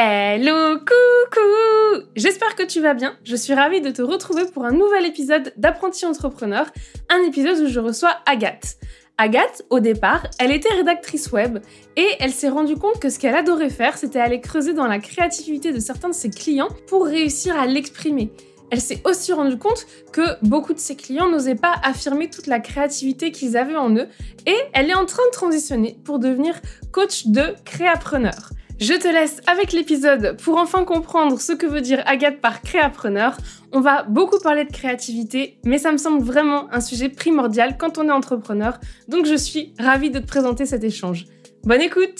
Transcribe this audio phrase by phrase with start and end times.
[0.00, 3.16] Hello, coucou J'espère que tu vas bien.
[3.24, 6.66] Je suis ravie de te retrouver pour un nouvel épisode d'Apprenti Entrepreneur,
[7.08, 8.76] un épisode où je reçois Agathe.
[9.16, 11.58] Agathe, au départ, elle était rédactrice web
[11.96, 15.00] et elle s'est rendue compte que ce qu'elle adorait faire, c'était aller creuser dans la
[15.00, 18.30] créativité de certains de ses clients pour réussir à l'exprimer.
[18.70, 22.60] Elle s'est aussi rendue compte que beaucoup de ses clients n'osaient pas affirmer toute la
[22.60, 24.06] créativité qu'ils avaient en eux
[24.46, 26.54] et elle est en train de transitionner pour devenir
[26.92, 28.52] coach de créapreneur.
[28.80, 33.36] Je te laisse avec l'épisode pour enfin comprendre ce que veut dire Agathe par créapreneur.
[33.72, 37.98] On va beaucoup parler de créativité, mais ça me semble vraiment un sujet primordial quand
[37.98, 41.24] on est entrepreneur, donc je suis ravie de te présenter cet échange.
[41.64, 42.18] Bonne écoute!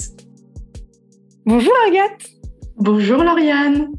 [1.47, 2.29] Bonjour Agathe!
[2.77, 3.93] Bonjour Lauriane!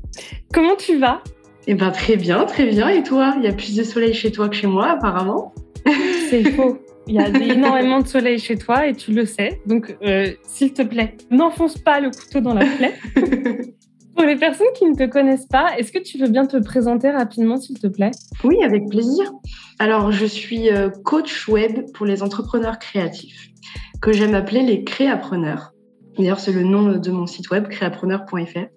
[0.53, 1.23] Comment tu vas?
[1.65, 2.89] Eh ben très bien, très bien.
[2.89, 3.35] Et toi?
[3.37, 5.53] Il y a plus de soleil chez toi que chez moi apparemment.
[6.29, 6.77] C'est faux
[7.09, 9.61] il y a énormément de soleil chez toi et tu le sais.
[9.65, 12.93] Donc, euh, s'il te plaît, n'enfonce pas le couteau dans la plaie.
[14.15, 17.09] Pour les personnes qui ne te connaissent pas, est-ce que tu veux bien te présenter
[17.09, 18.11] rapidement, s'il te plaît?
[18.43, 19.31] Oui, avec plaisir.
[19.79, 23.49] Alors, je suis euh, coach web pour les entrepreneurs créatifs,
[24.01, 25.71] que j'aime appeler les créapreneurs.
[26.17, 28.67] D'ailleurs, c'est le nom de mon site web, créapreneur.fr.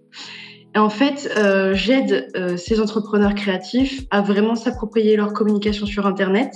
[0.75, 6.55] Et en fait, euh, j'aide ces entrepreneurs créatifs à vraiment s'approprier leur communication sur Internet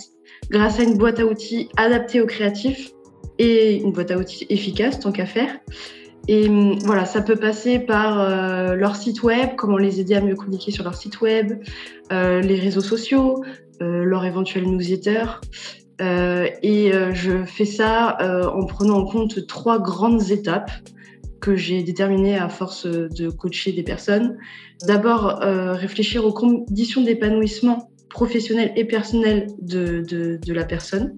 [0.51, 2.91] grâce à une boîte à outils adaptée aux créatifs
[3.39, 5.51] et une boîte à outils efficace tant qu'à faire.
[6.29, 10.21] Et hum, voilà, ça peut passer par euh, leur site web, comment les aider à
[10.21, 11.63] mieux communiquer sur leur site web,
[12.13, 13.45] euh, les réseaux sociaux,
[13.81, 15.25] euh, leur éventuel newsletter.
[16.01, 18.19] et je fais ça
[18.53, 20.71] en prenant en compte trois grandes étapes
[21.41, 24.37] que j'ai déterminées à force de coacher des personnes.
[24.87, 31.15] D'abord, réfléchir aux conditions d'épanouissement professionnel et personnel de, de, la personne,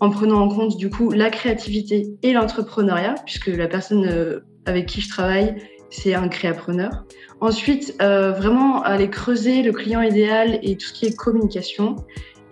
[0.00, 4.86] en prenant en compte du coup la créativité et l'entrepreneuriat, puisque la personne euh, avec
[4.86, 5.56] qui je travaille,
[5.90, 7.04] c'est un créapreneur.
[7.40, 11.96] Ensuite, euh, vraiment aller creuser le client idéal et tout ce qui est communication.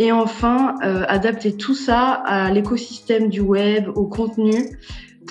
[0.00, 4.78] Et enfin, euh, adapter tout ça à l'écosystème du web, au contenu,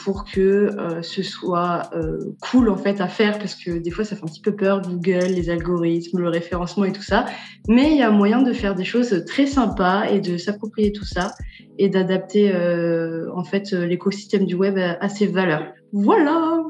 [0.03, 4.03] pour que euh, ce soit euh, cool en fait à faire parce que des fois
[4.03, 7.25] ça fait un petit peu peur Google, les algorithmes, le référencement et tout ça.
[7.68, 11.06] Mais il y a moyen de faire des choses très sympas et de s'approprier tout
[11.06, 11.34] ça
[11.78, 15.74] et d'adapter euh, en fait l'écosystème du web à, ses valeurs.
[15.94, 16.63] Voilà.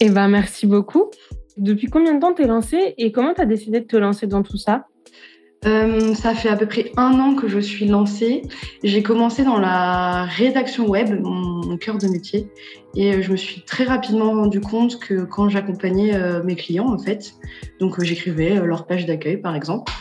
[0.00, 1.10] Eh ben merci beaucoup.
[1.56, 4.58] Depuis combien de temps t'es lancé et comment t'as décidé de te lancer dans tout
[4.58, 4.86] ça?
[5.66, 8.42] Euh, ça fait à peu près un an que je suis lancée.
[8.84, 12.48] J'ai commencé dans la rédaction web, mon, cœur de métier,
[12.94, 16.88] et euh, je me suis très rapidement rendu compte que quand j'accompagnais euh, mes clients,
[16.88, 17.34] en fait,
[17.80, 19.92] donc j'écrivais leur page d'accueil, par exemple,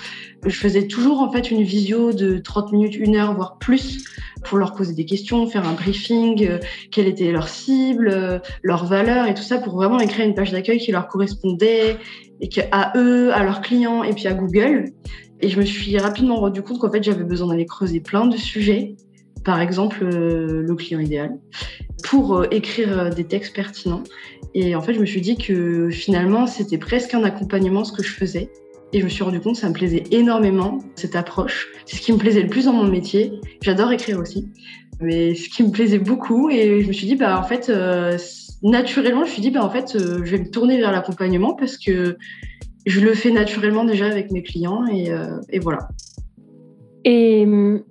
[0.46, 4.06] je faisais toujours en fait une visio de 30 minutes, une heure, voire plus,
[4.44, 6.60] pour leur poser des questions, faire un briefing,
[6.92, 10.78] quelle était leur cible, leurs valeurs et tout ça, pour vraiment écrire une page d'accueil
[10.78, 11.98] qui leur correspondait
[12.42, 14.92] et à eux, à leurs clients et puis à Google.
[15.42, 18.38] Et je me suis rapidement rendu compte qu'en fait, j'avais besoin d'aller creuser plein de
[18.38, 18.96] sujets,
[19.44, 21.38] par exemple euh, le client idéal,
[22.04, 24.04] pour euh, écrire euh, des textes pertinents.
[24.54, 28.04] Et en fait, je me suis dit que finalement, c'était presque un accompagnement ce que
[28.04, 28.50] je faisais.
[28.94, 31.68] Et je me suis rendu compte que ça me plaisait énormément, cette approche.
[31.86, 33.34] C'est ce qui me plaisait le plus dans mon métier.
[33.62, 34.48] J'adore écrire aussi.
[35.02, 36.50] Mais ce qui me plaisait beaucoup.
[36.50, 37.70] Et je me suis dit, bah, en fait,
[38.64, 41.78] naturellement, je me suis dit, bah, en fait, je vais me tourner vers l'accompagnement parce
[41.78, 42.16] que
[42.86, 45.88] je le fais naturellement déjà avec mes clients et, euh, voilà.
[47.04, 47.84] Et hum,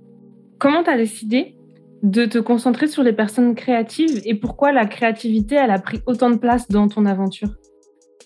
[0.59, 1.57] comment tu as décidé
[2.03, 6.31] de te concentrer sur les personnes créatives et pourquoi la créativité, elle a pris autant
[6.31, 7.49] de place dans ton aventure?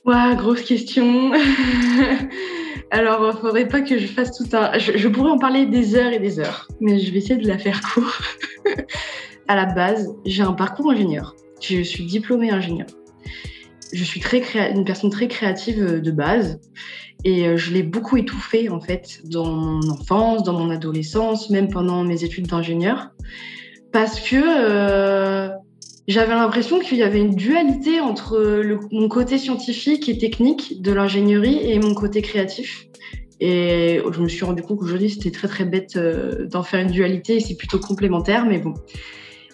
[0.04, 1.32] Ouais, grosse question.
[2.90, 4.78] Alors, il faudrait pas que je fasse tout un.
[4.78, 7.46] Je, je, pourrais en parler des heures et des heures, mais je vais essayer de
[7.46, 8.18] la faire court.
[9.48, 11.34] à la base, j'ai un parcours ingénieur.
[11.60, 12.86] Je suis diplômée ingénieur
[13.92, 14.22] je suis
[14.74, 16.60] une personne très créative euh, de base
[17.24, 21.68] et euh, je l'ai beaucoup étouffée en fait dans mon enfance, dans mon adolescence, même
[21.68, 23.10] pendant mes études d'ingénieur,
[23.92, 25.50] parce que euh,
[26.06, 28.62] j'avais l'impression qu'il y avait une dualité entre
[28.92, 32.86] mon côté scientifique et technique de l'ingénierie et mon côté créatif.
[33.40, 35.98] Et je me suis rendu compte qu'aujourd'hui c'était très très bête
[36.50, 38.74] d'en faire une dualité et c'est plutôt complémentaire, mais bon.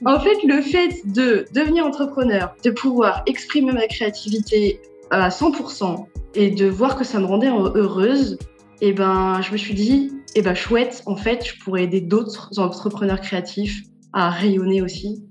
[0.04, 4.80] En fait, le fait de devenir entrepreneur, de pouvoir exprimer ma créativité
[5.10, 8.38] à 100% et de voir que ça me rendait heureuse,
[8.80, 12.58] et ben, je me suis dit, et ben chouette, en fait, je pourrais aider d'autres
[12.58, 13.82] entrepreneurs créatifs
[14.12, 15.22] à rayonner aussi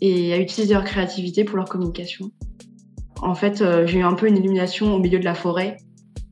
[0.00, 2.30] et à utiliser leur créativité pour leur communication.
[3.22, 5.76] En fait, euh, j'ai eu un peu une illumination au milieu de la forêt.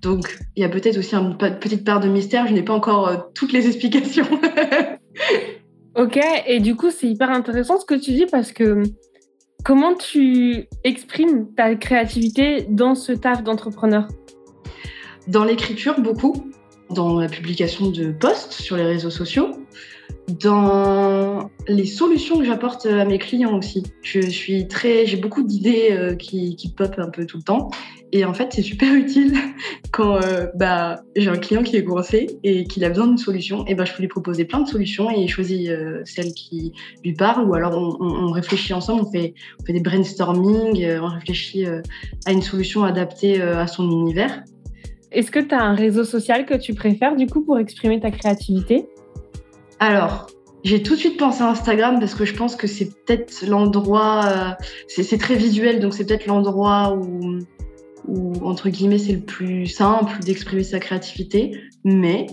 [0.00, 2.46] Donc, il y a peut-être aussi une petite part de mystère.
[2.46, 4.26] Je n'ai pas encore euh, toutes les explications.
[5.98, 8.82] Ok, et du coup, c'est hyper intéressant ce que tu dis parce que
[9.64, 14.08] comment tu exprimes ta créativité dans ce taf d'entrepreneur?
[15.26, 16.50] Dans l'écriture, beaucoup.
[16.90, 19.50] Dans la publication de posts sur les réseaux sociaux,
[20.28, 23.84] dans les solutions que j'apporte à mes clients aussi.
[24.02, 27.70] Je suis très, j'ai beaucoup d'idées euh, qui, qui pop un peu tout le temps.
[28.12, 29.34] Et en fait, c'est super utile
[29.90, 33.66] quand euh, bah, j'ai un client qui est coincé et qu'il a besoin d'une solution.
[33.66, 36.72] Et ben, je peux lui proposer plein de solutions et il choisit euh, celle qui
[37.04, 37.48] lui parle.
[37.48, 41.66] Ou alors, on, on, réfléchit ensemble, on fait, on fait des brainstorming, on réfléchit
[42.26, 44.42] à une solution adaptée à son univers.
[45.10, 48.10] Est-ce que tu as un réseau social que tu préfères du coup pour exprimer ta
[48.10, 48.86] créativité?
[49.80, 50.26] Alors,
[50.64, 54.24] j'ai tout de suite pensé à Instagram parce que je pense que c'est peut-être l'endroit,
[54.26, 57.38] euh, c'est très visuel, donc c'est peut-être l'endroit où,
[58.42, 61.52] entre guillemets, c'est le plus simple d'exprimer sa créativité.
[61.84, 62.26] Mais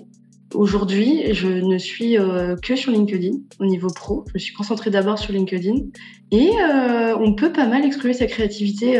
[0.55, 4.23] aujourd'hui, je ne suis euh, que sur LinkedIn au niveau pro.
[4.29, 5.75] Je me suis concentrée d'abord sur LinkedIn
[6.31, 8.99] et euh, on peut pas mal exprimer sa créativité,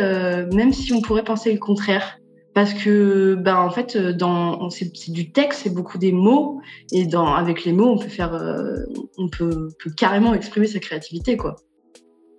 [0.54, 2.20] même si on pourrait penser le contraire
[2.56, 6.62] parce que ben en fait euh, dans c'est du texte c'est beaucoup des mots.
[6.92, 8.78] Et dans avec les mots on peut faire euh,
[9.18, 11.58] on peut, carrément exprimer sa créativité quoi.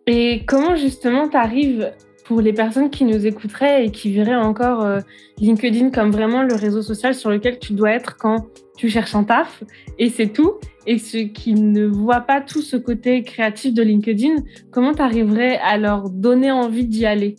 [0.06, 1.92] Et comment justement tu arrives
[2.24, 5.00] pour les personnes qui nous écouteraient et qui verraient encore euh,
[5.38, 8.46] LinkedIn comme vraiment le réseau social sur lequel tu dois être quand
[8.78, 9.62] tu cherches un taf
[9.98, 10.54] et c'est tout.
[10.86, 14.36] Et ceux qui ne voient pas tout ce côté créatif de LinkedIn
[14.70, 17.36] comment tu arriverais à leur donner envie d'y aller?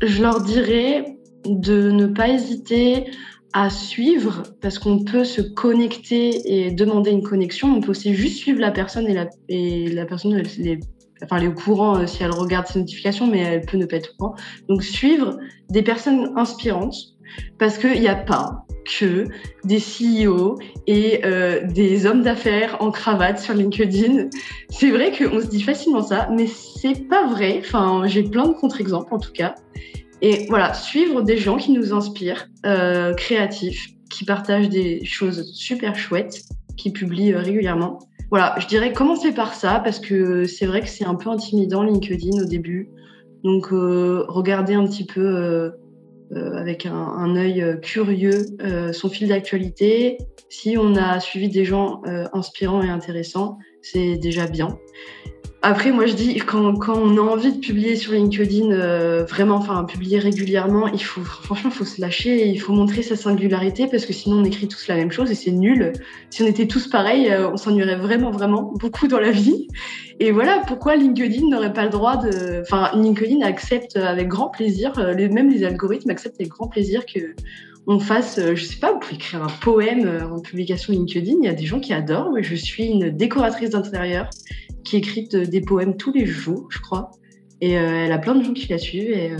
[0.00, 1.17] Je leur dirais
[1.48, 3.04] de ne pas hésiter
[3.52, 7.74] à suivre, parce qu'on peut se connecter et demander une connexion.
[7.74, 10.42] On peut aussi juste suivre la personne et la, et la personne,
[11.22, 13.86] enfin, elle est au courant euh, si elle regarde ses notifications, mais elle peut ne
[13.86, 14.34] pas être au courant.
[14.68, 15.38] Donc, suivre
[15.70, 16.94] des personnes inspirantes,
[17.58, 18.66] parce qu'il n'y a pas
[18.98, 19.26] que
[19.64, 24.28] des CEO et euh, des hommes d'affaires en cravate sur LinkedIn.
[24.70, 27.60] C'est vrai qu'on se dit facilement ça, mais c'est pas vrai.
[27.60, 29.54] Enfin, j'ai plein de contre-exemples en tout cas.
[30.20, 35.94] Et voilà, suivre des gens qui nous inspirent, euh, créatifs, qui partagent des choses super
[35.94, 36.42] chouettes,
[36.76, 37.98] qui publient euh, régulièrement.
[38.30, 41.82] Voilà, je dirais commencer par ça parce que c'est vrai que c'est un peu intimidant
[41.82, 42.90] LinkedIn au début.
[43.42, 45.70] Donc euh, regardez un petit peu euh,
[46.54, 48.44] avec un œil curieux
[48.92, 50.18] son fil d'actualité.
[50.50, 52.02] Si on a suivi des gens
[52.34, 54.78] inspirants et intéressants, c'est déjà bien.
[55.60, 59.82] Après, moi, je dis, quand, on a envie de publier sur LinkedIn, euh, vraiment, enfin,
[59.82, 64.06] publier régulièrement, il faut, franchement, il faut se lâcher il faut montrer sa singularité parce
[64.06, 65.92] que sinon, on écrit tous la même chose et c'est nul.
[66.30, 69.66] Si on était tous pareils, euh, on s'ennuierait vraiment, vraiment beaucoup dans la vie.
[70.20, 72.60] Et voilà pourquoi LinkedIn n'aurait pas le droit de.
[72.60, 77.34] Enfin, LinkedIn accepte avec grand plaisir, euh, même les algorithmes acceptent avec grand plaisir que
[77.88, 81.36] on fasse, je sais pas, vous pouvez écrire un poème en publication LinkedIn.
[81.42, 82.34] Il y a des gens qui adorent.
[82.38, 84.28] Je suis une décoratrice d'intérieur
[84.88, 87.10] qui écrit des poèmes tous les jours, je crois.
[87.60, 89.10] Et euh, elle a plein de gens qui la suivent.
[89.10, 89.36] Et euh,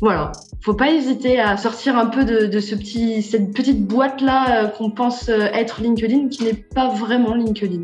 [0.00, 0.32] voilà,
[0.62, 4.68] faut pas hésiter à sortir un peu de, ce petit, cette petite boîte là euh,
[4.68, 7.82] qu'on pense être LinkedIn, qui n'est pas vraiment LinkedIn.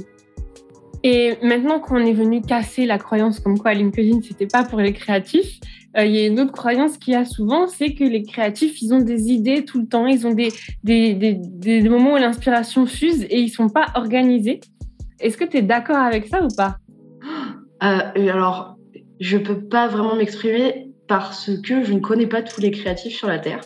[1.02, 4.92] Et maintenant qu'on est venu casser la croyance comme quoi LinkedIn c'était pas pour les
[4.92, 5.60] créatifs,
[5.96, 8.92] il y a une autre croyance qu'il y a souvent, c'est que les créatifs, ils
[8.92, 10.48] ont des idées tout le temps, ils ont des,
[10.82, 14.60] des, des, des moments où l'inspiration fuse et ils sont pas organisés.
[15.20, 16.78] Est-ce que tu es d'accord avec ça ou pas?
[17.82, 18.76] Euh, alors,
[19.20, 23.28] je peux pas vraiment m'exprimer parce que je ne connais pas tous les créatifs sur
[23.28, 23.60] la Terre.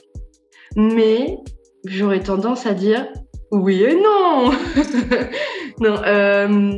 [0.76, 1.38] Mais
[1.84, 3.06] j'aurais tendance à dire
[3.50, 4.50] oui et non.
[5.80, 6.72] non, euh,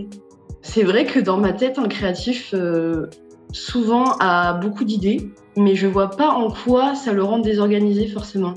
[0.63, 3.07] c'est vrai que dans ma tête, un créatif euh,
[3.53, 8.55] souvent a beaucoup d'idées, mais je vois pas en quoi ça le rend désorganisé forcément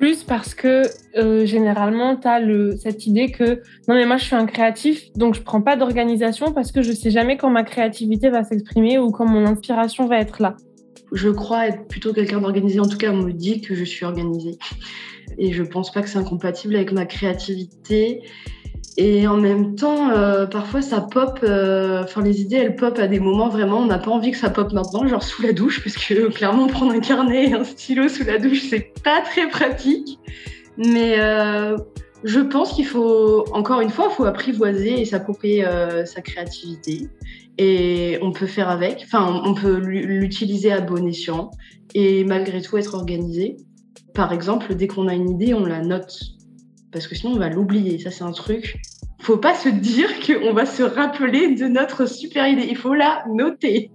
[0.00, 0.82] plus parce que
[1.18, 2.40] euh, généralement, tu as
[2.78, 6.52] cette idée que non, mais moi, je suis un créatif, donc je prends pas d'organisation
[6.52, 10.18] parce que je sais jamais quand ma créativité va s'exprimer ou quand mon inspiration va
[10.18, 10.56] être là.
[11.12, 12.80] Je crois être plutôt quelqu'un d'organisé.
[12.80, 14.56] En tout cas, on me dit que je suis organisée.
[15.36, 18.22] Et je pense pas que c'est incompatible avec ma créativité.
[18.96, 23.06] Et en même temps, euh, parfois ça pop, euh, enfin les idées elles pop à
[23.06, 25.82] des moments vraiment, on n'a pas envie que ça pop maintenant, genre sous la douche,
[25.82, 29.48] parce que clairement prendre un carnet et un stylo sous la douche, c'est pas très
[29.48, 30.18] pratique.
[30.76, 31.76] Mais euh,
[32.24, 35.64] je pense qu'il faut, encore une fois, il faut apprivoiser et s'approprier
[36.04, 37.08] sa créativité.
[37.58, 41.50] Et on peut faire avec, enfin on peut l'utiliser à bon escient
[41.94, 43.56] et malgré tout être organisé.
[44.14, 46.39] Par exemple, dès qu'on a une idée, on la note
[46.92, 47.98] parce que sinon on va l'oublier.
[47.98, 48.76] Ça, c'est un truc.
[49.20, 52.66] Faut pas se dire qu'on va se rappeler de notre super idée.
[52.68, 53.90] Il faut la noter.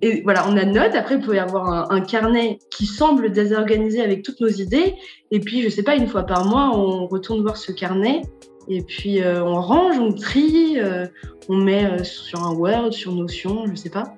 [0.00, 0.94] Et voilà, on a note.
[0.94, 4.94] Après, peut y avoir un, carnet qui semble désorganisé avec toutes nos idées.
[5.30, 8.22] Et puis, je sais pas, une fois par mois, on retourne voir ce carnet.
[8.68, 11.06] Et puis, euh, on range, on trie, euh,
[11.48, 14.16] on met euh, sur un Word, sur Notion, je sais pas.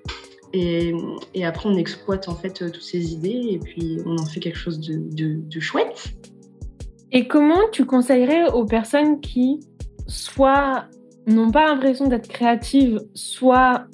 [0.55, 0.95] Et,
[1.43, 4.79] après, on exploite en fait toutes ces idées et puis on en fait quelque chose
[4.79, 6.15] de chouette.
[7.17, 9.61] Et comment tu conseillerais aux personnes qui
[10.09, 10.87] soit
[11.29, 13.87] n'ont pas l'impression d'être créatives, soit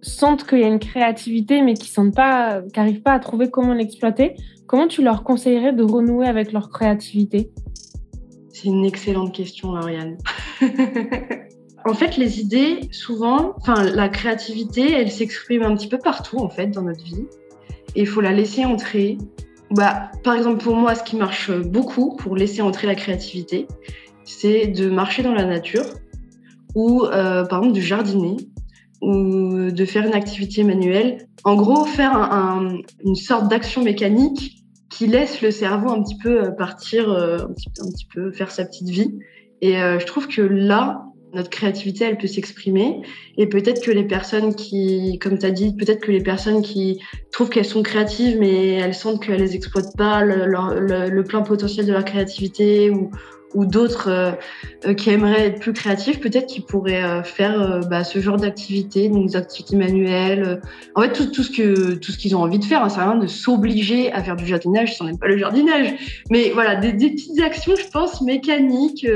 [0.00, 3.74] sentent qu'il y a une créativité mais qui sentent pas, n'arrivent pas à trouver comment
[3.74, 4.34] l'exploiter,
[4.66, 7.50] comment tu leur conseillerais de renouer avec leur créativité?
[8.48, 10.16] C'est une excellente question, Lauriane.
[11.84, 16.48] en fait, les idées, souvent, enfin, la créativité, elle s'exprime un petit peu partout, en
[16.48, 17.26] fait, dans notre vie.
[17.94, 19.18] Et il faut la laisser entrer.
[19.72, 23.66] Bah, par exemple, pour moi, ce qui marche beaucoup pour laisser entrer la créativité,
[24.24, 25.84] c'est de marcher dans la nature
[26.74, 28.36] ou, euh, par exemple, de jardiner
[29.00, 31.26] ou de faire une activité manuelle.
[31.44, 32.12] En gros, faire
[33.04, 37.90] une sorte d'action mécanique qui laisse le cerveau un petit peu euh, partir, euh, un,
[37.90, 39.18] petit, peu faire sa petite vie.
[39.62, 43.02] Et je trouve que là, notre créativité, elle peut s'exprimer.
[43.38, 47.00] Et peut-être que les personnes qui, comme tu as dit, peut-être que les personnes qui
[47.30, 51.92] trouvent qu'elles sont créatives, mais elles sentent qu'elles n'exploitent pas le, le, plein potentiel de
[51.92, 53.10] leur créativité ou,
[53.66, 54.32] d'autres euh,
[54.86, 59.10] euh, qui aimeraient être plus créatifs, peut-être qu'ils pourraient euh, faire bah, ce genre d'activité,
[59.10, 60.62] donc des activités manuelles.
[60.94, 64.22] En fait, tout ce qu'ils ont envie de faire, hein, c'est rien de s'obliger à
[64.22, 66.22] faire du jardinage si on n'aime pas le jardinage.
[66.30, 69.06] Mais voilà, des, des, petites actions, je pense, mécaniques,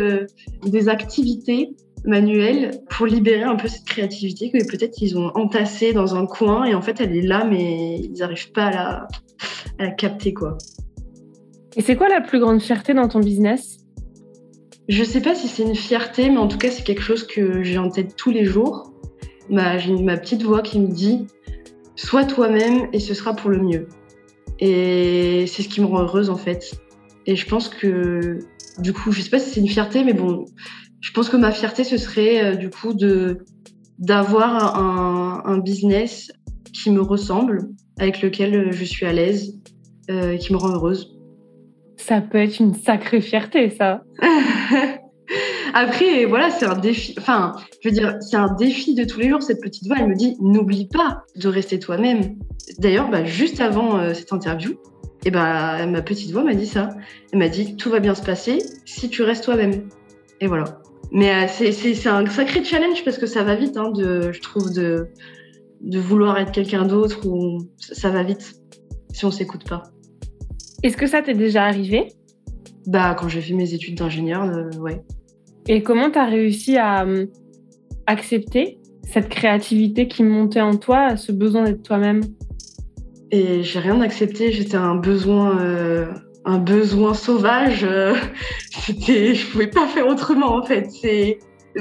[0.66, 1.70] des activités
[2.06, 6.64] manuelles pour libérer un peu cette créativité que peut-être qu'ils ont entassée dans un coin
[6.64, 9.08] et en fait elle est là, mais ils n'arrivent pas à la,
[9.78, 10.56] à la capter quoi.
[11.76, 13.78] Et c'est quoi la plus grande fierté dans ton business?
[14.88, 17.62] Je sais pas si c'est une fierté, mais en tout cas, c'est quelque chose que
[17.62, 18.92] j'ai en tête tous les jours.
[19.50, 21.26] Bah, j'ai ma petite voix qui me dit
[21.96, 23.88] Sois toi-même et ce sera pour le mieux.
[24.58, 26.80] Et c'est ce qui me rend heureuse en fait.
[27.26, 28.38] Et je pense que,
[28.78, 30.44] du coup, je sais pas si c'est une fierté, mais bon,
[31.00, 33.44] je pense que ma fierté, ce serait euh, du coup de
[33.98, 36.30] d'avoir un, un, business
[36.72, 39.58] qui me ressemble, avec lequel je suis à l'aise,
[40.10, 41.16] euh, qui me rend heureuse.
[41.96, 44.02] Ça peut être une sacrée fierté, ça.
[45.74, 47.14] Après, voilà, c'est un défi.
[47.18, 49.42] Enfin, je veux dire, c'est un défi de tous les jours.
[49.42, 52.36] Cette petite voix, elle me dit n'oublie pas de rester toi-même.
[52.78, 56.66] D'ailleurs, bah, juste avant euh, cette interview, et eh bah, ma petite voix m'a dit
[56.66, 56.90] ça.
[57.32, 59.88] Elle m'a dit tout va bien se passer si tu restes toi-même.
[60.40, 60.80] Et voilà.
[61.12, 64.72] Mais euh, c'est un sacré challenge parce que ça va vite, hein, de, je trouve,
[64.72, 65.08] de,
[65.80, 68.54] de vouloir être quelqu'un d'autre ou ça va vite
[69.12, 69.84] si on s'écoute pas.
[70.82, 72.08] Est-ce que ça t'est déjà arrivé?
[72.86, 75.02] Bah, quand j'ai fait mes études d'ingénieur, euh, ouais.
[75.68, 77.26] Et comment t'as réussi à euh,
[78.06, 82.20] accepter cette créativité qui montait en toi, ce besoin d'être toi-même?
[83.32, 86.06] Et j'ai rien accepté, j'étais un besoin, euh,
[86.46, 87.86] un besoin sauvage.
[88.70, 90.88] c'était, je pouvais pas faire autrement en fait.
[90.90, 91.38] C'est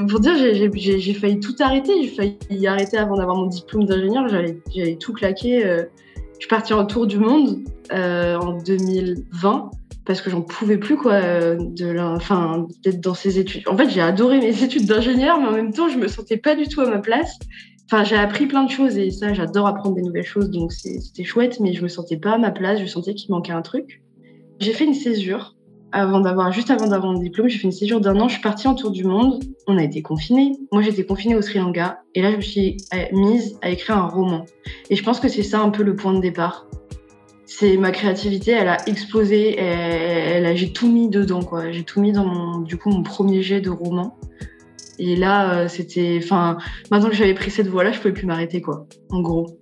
[0.10, 1.94] pour dire, j'ai failli tout arrêter.
[2.04, 4.28] J'ai failli arrêter avant d'avoir mon diplôme d'ingénieur.
[4.28, 5.62] J'allais tout claquer.
[5.62, 7.60] Je suis partie en tour du monde
[7.94, 9.72] euh, en 2020
[10.06, 13.64] parce que j'en pouvais plus quoi de enfin d'être dans ces études.
[13.68, 16.56] En fait, j'ai adoré mes études d'ingénieur, mais en même temps, je me sentais pas
[16.56, 17.40] du tout à ma place.
[17.86, 21.24] Enfin, j'ai appris plein de choses et ça, j'adore apprendre des nouvelles choses, donc c'était
[21.24, 22.80] chouette, mais je me sentais pas à ma place.
[22.80, 24.02] Je sentais qu'il manquait un truc.
[24.60, 25.56] J'ai fait une césure
[25.92, 28.28] avant d'avoir, juste avant d'avoir mon diplôme, j'ai fait une séjour d'un an.
[28.28, 29.42] Je suis partie en tour du monde.
[29.66, 30.52] On a été confinés.
[30.74, 32.02] Moi, j'étais confinée au Sri Lanka.
[32.16, 34.46] Et là, je me suis euh, mise à écrire un roman.
[34.90, 36.68] Et je pense que c'est ça un peu le point de départ.
[37.46, 39.56] C'est ma créativité, elle a explosé.
[40.56, 41.72] J'ai tout mis dedans, quoi.
[41.72, 44.18] J'ai tout mis dans mon, du coup, mon premier jet de roman.
[45.00, 46.58] Et là, euh, c'était, enfin,
[46.92, 48.88] maintenant que j'avais pris cette voie-là, je pouvais plus m'arrêter, quoi.
[49.10, 49.60] En gros.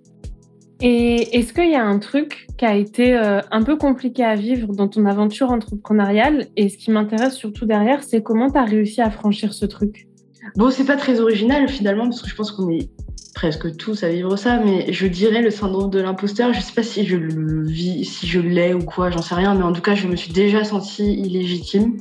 [0.80, 4.34] Et est-ce qu'il y a un truc qui a été euh, un peu compliqué à
[4.34, 8.64] vivre dans ton aventure entrepreneuriale Et ce qui m'intéresse surtout derrière, c'est comment tu as
[8.64, 10.08] réussi à franchir ce truc?
[10.56, 12.90] Bon, c'est pas très original finalement, parce que je pense qu'on est
[13.34, 16.52] presque tous à vivre ça, mais je dirais le syndrome de l'imposteur.
[16.52, 19.54] Je sais pas si je le vis, si je l'ai ou quoi, j'en sais rien,
[19.54, 21.96] mais en tout cas, je me suis déjà sentie illégitime.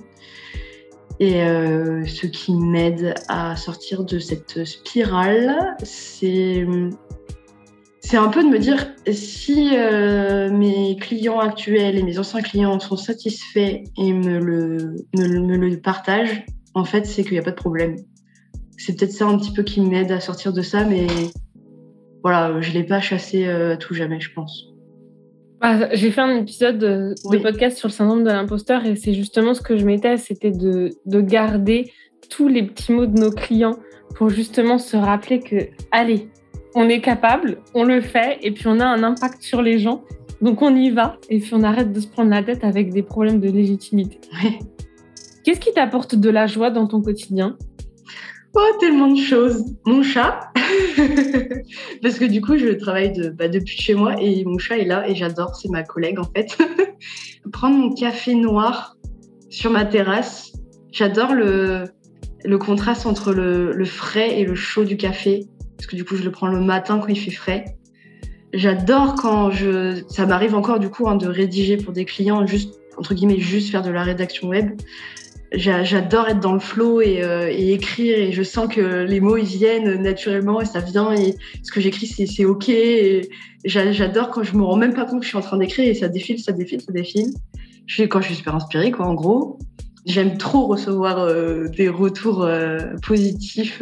[1.19, 6.65] Et euh, ce qui m'aide à sortir de cette spirale, c'est
[8.03, 12.77] c'est un peu de me dire si euh, mes clients actuels et mes anciens clients
[12.79, 17.51] sont satisfaits et me le, me, le partagent, en fait, c'est qu'il n'y a pas
[17.51, 17.95] de problème.
[18.77, 21.07] C'est peut-être ça un petit peu qui m'aide à sortir de ça, mais
[22.23, 24.65] voilà, je ne l'ai pas chassé euh, à tout jamais, je pense.
[25.61, 29.53] Bah, j'ai fait un épisode de, podcast sur le syndrome de l'imposteur et c'est justement
[29.53, 31.89] ce que je mettais, c'était de, de garder
[32.29, 33.77] tous les petits mots de nos clients
[34.15, 36.27] pour justement se rappeler que, allez,
[36.75, 40.03] on est capable, on le fait et puis on a un impact sur les gens.
[40.41, 43.03] Donc on y va et puis on arrête de se prendre la tête avec des
[43.03, 44.19] problèmes de légitimité.
[45.43, 47.57] Qu'est-ce qui t'apporte de la joie dans ton quotidien?
[48.55, 49.65] Oh, tellement de choses.
[49.85, 50.51] Mon chat,
[52.03, 54.85] parce que du coup, je travaille de, bah, depuis chez moi et mon chat est
[54.85, 56.57] là et j'adore, c'est ma collègue en fait.
[57.51, 58.95] Prendre mon café noir
[59.49, 60.53] sur ma terrasse,
[60.91, 61.85] j'adore le,
[62.45, 65.47] le contraste entre le, le, frais et le chaud du café,
[65.83, 67.65] parce que du coup, je le prends le matin quand il fait frais.
[68.53, 72.79] J'adore quand je, ça m'arrive encore du coup hein, de rédiger pour des clients, juste
[72.95, 74.79] entre guillemets, juste faire de la rédaction web.
[75.51, 79.43] J'adore être dans le flow euh, et, écrire et je sens que les mots ils
[79.43, 82.71] viennent naturellement et ça vient et ce que j'écris c'est ok
[83.63, 85.93] j'adore quand je me rends même pas compte que je suis en train d'écrire et
[85.93, 87.27] ça défile ça défile ça défile.
[87.85, 89.59] Je quand je suis super inspirée quoi en gros.
[90.07, 93.81] J'aime trop recevoir euh, des retours euh, positifs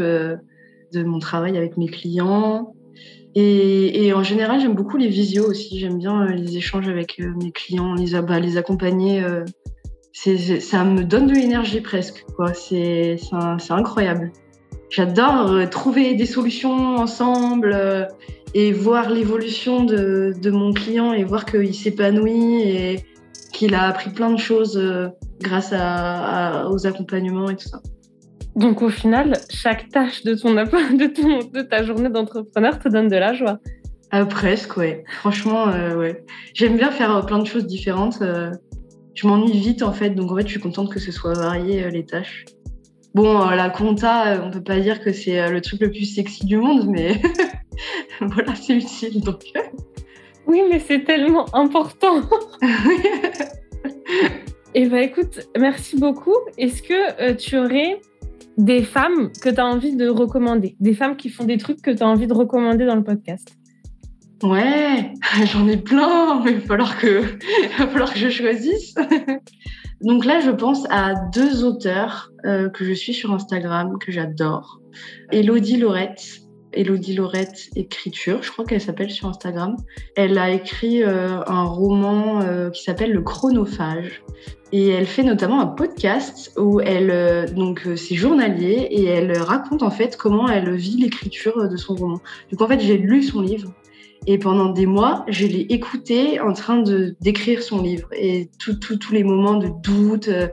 [0.91, 2.73] de mon travail avec mes clients
[3.33, 7.93] et, en général j'aime beaucoup les visios aussi j'aime bien les échanges avec mes clients
[7.95, 9.23] les, bah, les accompagner
[10.13, 12.25] ça me donne de l'énergie presque.
[12.53, 13.17] C'est
[13.69, 14.31] incroyable.
[14.89, 18.05] J'adore euh, trouver des solutions ensemble euh,
[18.53, 23.05] et voir l'évolution de, de, mon client et voir qu'il s'épanouit et
[23.53, 25.07] qu'il a appris plein de choses euh,
[25.39, 27.81] grâce à, aux accompagnements et tout ça.
[28.55, 33.07] Donc au final, chaque tâche de, ton, de, ton, de ta journée d'entrepreneur te donne
[33.07, 33.59] de la joie.
[34.29, 35.03] presque, ouais.
[35.19, 36.23] Franchement, ouais.
[36.53, 38.21] J'aime bien faire plein de choses différentes
[39.13, 41.83] je m'ennuie vite en fait, donc en fait, je suis contente que ce soit varié
[41.83, 42.45] euh, les tâches.
[43.13, 46.05] Bon, euh, la compta, euh, on peut pas dire que c'est le truc le plus
[46.05, 47.21] sexy du monde, mais
[48.21, 49.43] voilà, c'est utile donc.
[50.47, 52.23] Oui, mais c'est tellement important.
[54.73, 56.35] Et eh ben écoute, merci beaucoup.
[56.57, 58.01] Est-ce que tu aurais
[58.61, 61.89] des femmes que tu as envie de recommander, des femmes qui font des trucs que
[61.89, 63.57] tu as envie de recommander dans le podcast
[64.43, 65.13] Ouais,
[65.51, 67.21] j'en ai plein, mais il va falloir que,
[67.79, 68.93] va falloir que je choisisse.
[70.01, 74.79] Donc là, je pense à deux auteurs euh, que je suis sur Instagram, que j'adore.
[75.31, 76.41] Elodie Laurette.
[76.73, 79.75] Elodie Laurette Écriture, je crois qu'elle s'appelle sur Instagram.
[80.15, 84.23] Elle a écrit euh, un roman euh, qui s'appelle Le Chronophage.
[84.71, 89.91] Et elle fait notamment un podcast où elle, donc c'est journalier, et elle raconte en
[89.91, 92.21] fait comment elle vit l'écriture de son roman.
[92.51, 93.73] Donc en fait, j'ai lu son livre
[94.27, 99.11] et pendant des mois, je l'ai écouté en train de d'écrire son livre et tous
[99.11, 100.47] les moments de doute, euh,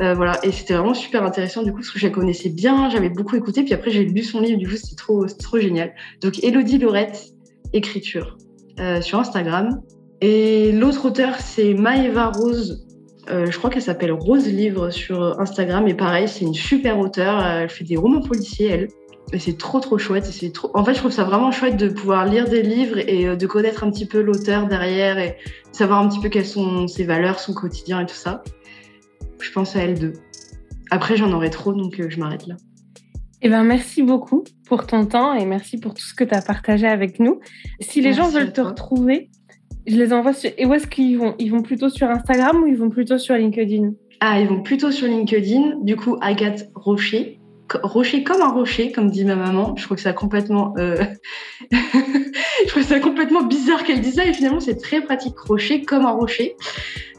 [0.00, 0.42] euh, voilà.
[0.42, 3.36] Et c'était vraiment super intéressant du coup parce que je la connaissais bien, j'avais beaucoup
[3.36, 3.62] écouté.
[3.62, 5.92] Puis après, j'ai lu son livre, du coup, c'était trop, trop génial.
[6.22, 7.34] Donc, Elodie Lorette,
[7.74, 8.38] écriture
[8.78, 9.82] euh, sur Instagram.
[10.22, 12.86] Et l'autre auteur, c'est Maëva Rose.
[13.30, 15.86] Je crois qu'elle s'appelle Rose Livre sur Instagram.
[15.88, 17.44] Et pareil, c'est une super auteure.
[17.44, 18.88] Elle fait des romans policiers, elle.
[19.32, 20.26] Et c'est trop trop chouette.
[20.28, 20.70] Et c'est trop...
[20.74, 23.46] En fait, je trouve ça vraiment chouette de pouvoir lire des livres et euh, de
[23.46, 25.36] connaître un petit peu l'auteur derrière et
[25.72, 28.42] savoir un petit peu quelles sont ses valeurs, son quotidien et tout ça.
[29.38, 30.14] Je pense à elle deux.
[30.90, 32.56] Après, j'en aurais trop, donc euh, je m'arrête là.
[33.42, 36.42] Eh ben, merci beaucoup pour ton temps et merci pour tout ce que tu as
[36.42, 37.40] partagé avec nous.
[37.80, 39.29] Si les gens veulent te retrouver,
[39.90, 40.32] je les envoie.
[40.56, 41.34] Et où est-ce qu'ils vont?
[41.38, 43.92] Ils vont plutôt sur Instagram ou ils vont plutôt sur LinkedIn?
[44.20, 45.78] Ah, ils vont plutôt sur LinkedIn.
[45.82, 47.40] Du coup, Agathe Rocher
[47.82, 49.74] rocher comme un rocher, comme dit ma maman.
[49.76, 50.96] Je trouve que ça complètement, euh...
[51.70, 54.26] je trouve ça complètement bizarre qu'elle dise ça.
[54.26, 56.56] Et finalement, c'est très pratique, rocher comme un rocher.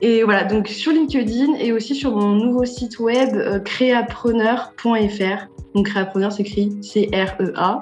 [0.02, 5.48] Et voilà, donc sur LinkedIn et aussi sur mon nouveau site web euh, créapreneur.fr.
[5.76, 7.82] Donc créapreneur s'écrit C-R-E-A,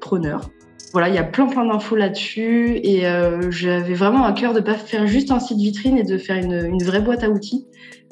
[0.00, 0.50] preneur.
[0.92, 4.60] Voilà, il y a plein plein d'infos là-dessus et euh, j'avais vraiment à cœur de
[4.60, 7.66] pas faire juste un site vitrine et de faire une, une vraie boîte à outils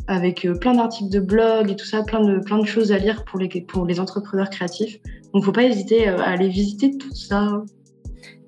[0.06, 2.98] avec euh, plein d'articles de blog et tout ça, plein de, plein de choses à
[2.98, 4.98] lire pour les, pour les entrepreneurs créatifs.
[5.32, 7.62] Donc, faut pas hésiter euh, à aller visiter tout ça.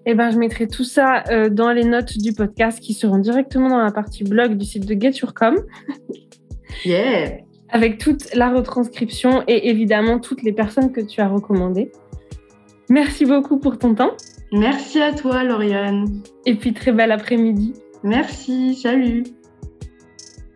[0.04, 3.68] Eh ben, je mettrai tout ça euh, dans les notes du podcast qui seront directement
[3.68, 5.56] dans la partie blog du site de Geturcom.
[6.84, 7.38] Yeah!
[7.70, 11.90] Avec toute la retranscription et évidemment toutes les personnes que tu as recommandées.
[12.88, 14.12] Merci beaucoup pour ton temps.
[14.52, 16.06] Merci à toi, Lauriane.
[16.44, 17.74] Et puis, très bel après-midi.
[18.02, 19.24] Merci, salut.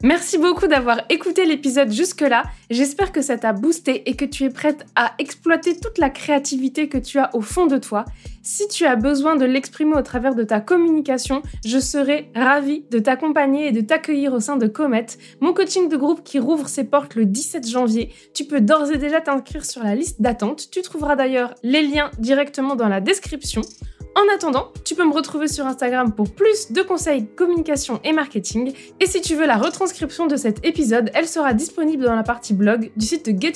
[0.02, 2.44] Merci beaucoup d'avoir écouté l'épisode jusque-là.
[2.70, 6.88] J'espère que ça t'a boosté et que tu es prête à exploiter toute la créativité
[6.88, 8.06] que tu as au fond de toi.
[8.42, 12.98] Si tu as besoin de l'exprimer au travers de ta communication, je serai ravie de
[12.98, 15.06] t'accompagner et de t'accueillir au sein de Comet,
[15.42, 18.10] mon coaching de groupe qui rouvre ses portes le 17 janvier.
[18.32, 20.70] Tu peux d'ores et déjà t'inscrire sur la liste d'attente.
[20.70, 23.60] Tu trouveras d'ailleurs les liens directement dans la description.
[24.16, 28.72] En attendant, tu peux me retrouver sur Instagram pour plus de conseils communication et marketing.
[28.98, 32.54] Et si tu veux la retranscription de cet épisode, elle sera disponible dans la partie
[32.54, 33.52] blog du site de Get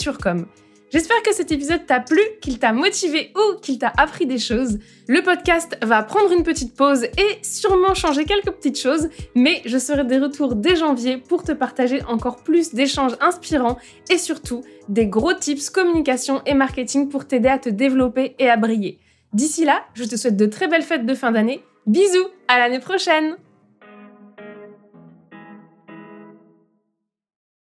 [0.92, 4.78] J'espère que cet épisode t'a plu, qu'il t'a motivé ou qu'il t'a appris des choses.
[5.08, 9.76] Le podcast va prendre une petite pause et sûrement changer quelques petites choses, mais je
[9.76, 13.76] serai de retour dès janvier pour te partager encore plus d'échanges inspirants
[14.08, 18.56] et surtout des gros tips communication et marketing pour t'aider à te développer et à
[18.56, 19.00] briller.
[19.34, 21.60] D'ici là, je te souhaite de très belles fêtes de fin d'année.
[21.86, 23.36] Bisous, à l'année prochaine